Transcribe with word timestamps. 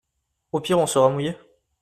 Au 0.51 0.59
pire 0.61 0.79
on 0.79 0.87
sera 0.87 1.09
mouillés. 1.09 1.35